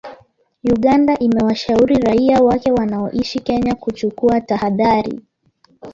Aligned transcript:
Uganda 0.63 1.13
imewashauri 1.19 1.95
raia 1.95 2.41
wake 2.43 2.71
wanaoishi 2.71 3.39
Kenya 3.39 3.75
kuchukua 3.75 4.41
tahadhari 4.41 5.21